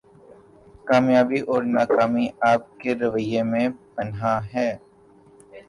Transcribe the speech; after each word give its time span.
کامیابی 0.87 1.39
اور 1.49 1.61
ناکامی 1.75 2.27
آپ 2.51 2.63
کے 2.79 2.91
رویہ 2.95 3.43
میں 3.43 3.67
پنہاں 3.95 4.39
ہے 4.53 4.69